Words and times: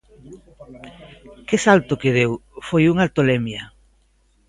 Que 1.47 1.57
salto 1.65 1.93
que 2.01 2.15
deu, 2.17 2.31
foi 2.67 2.83
unha 2.93 3.11
tolemia. 3.17 3.63